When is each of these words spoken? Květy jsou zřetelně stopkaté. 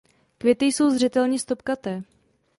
Květy 0.37 0.65
jsou 0.65 0.89
zřetelně 0.89 1.39
stopkaté. 1.39 2.03